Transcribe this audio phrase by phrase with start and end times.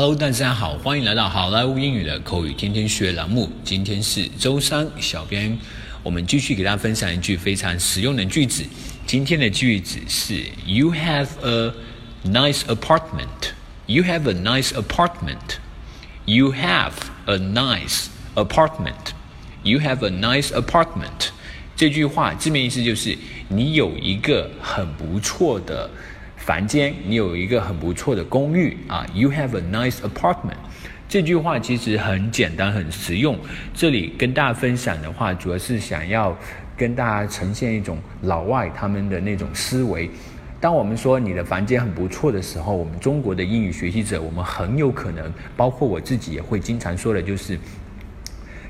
[0.00, 3.50] Hello，大家好，欢迎来到好莱坞英语的口语天天学栏目。
[3.64, 5.58] 今天是周三，小编
[6.04, 8.62] 我们继续给大家分享一句非常实用的句子。
[9.08, 11.72] 今天的句子是：You have a
[12.24, 13.50] nice apartment.
[13.86, 15.56] You have a nice apartment.
[16.26, 16.92] You have
[17.26, 18.06] a nice
[18.36, 19.10] apartment.
[19.64, 21.30] You have a nice apartment.
[21.74, 23.18] 这句话字面意思就是
[23.48, 25.90] 你有一个很不错的。
[26.48, 30.56] 房间，你有一个很不错的公寓啊，You have a nice apartment。
[31.06, 33.38] 这句话其实很简单，很实用。
[33.74, 36.34] 这里跟大家分享的话，主要是想要
[36.74, 40.08] 跟大家呈现一种老外他们的那种思维。
[40.58, 47.58] 当我们说你的房间很不错的时候，我们中国的英语学习者，我们很有可能，包括我自己也会经常说的，就是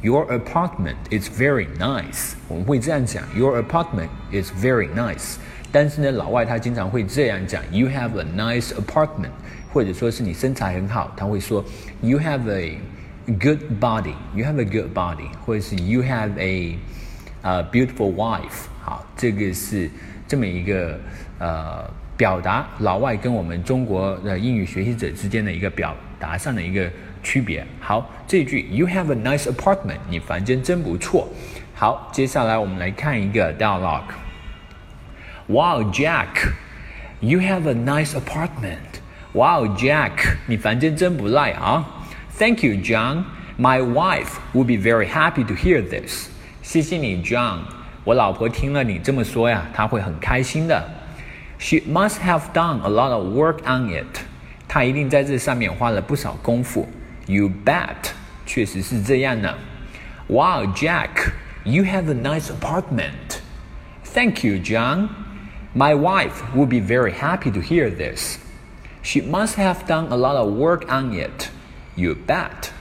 [0.00, 2.34] Your apartment is very nice。
[2.46, 5.38] 我们会这样讲，Your apartment is very nice。
[5.74, 9.32] 但是呢，老外他经常会这样讲：You have a nice apartment，
[9.72, 11.64] 或者说是你身材很好，他会说
[12.00, 12.78] ：You have a
[13.26, 16.78] good body，You have a good body，或者是 You have a
[17.42, 18.68] 呃 beautiful wife。
[18.84, 19.90] 好，这个是
[20.28, 20.96] 这么一个
[21.40, 26.88] 呃表达老外跟我们中国的英语学习者之间的一个表达上的一个
[27.24, 27.66] 区别。
[27.80, 31.28] 好，这句 You have a nice apartment，你房间真不错。
[31.74, 34.02] 好，接下来我们来看一个 dialogue。
[35.47, 36.53] Wow, Jack,
[37.21, 39.01] you have a nice apartment.
[39.33, 41.85] Wow, Jack, 你房间真不赖啊。
[42.37, 43.25] Thank you, John.
[43.57, 46.29] My wife would be very happy to hear this.
[46.61, 47.59] 谢谢你，John。
[48.05, 50.89] 我老婆听了你这么说呀，她会很开心的。
[51.57, 54.21] She must have done a lot of work on it.
[54.67, 56.87] 她一定在这上面花了不少功夫。
[57.25, 58.11] You bet，
[58.45, 59.53] 确实是这样呢。
[60.27, 61.31] Wow, Jack,
[61.65, 63.41] you have a nice apartment.
[64.05, 65.09] Thank you, John.
[65.75, 68.37] My wife would be very happy to hear this.
[69.01, 71.49] She must have done a lot of work on it.
[71.95, 72.71] You bet.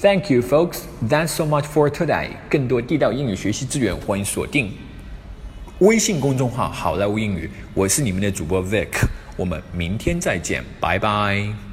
[0.00, 0.82] Thank you, folks.
[1.02, 2.36] That's so much for today.
[2.48, 4.72] 更多地道英语学习资源，欢迎锁定
[5.80, 7.50] 微信公众号“好莱坞英语”。
[7.74, 9.06] 我是你们的主播 Vic。
[9.36, 11.69] 我们明天再见，拜拜。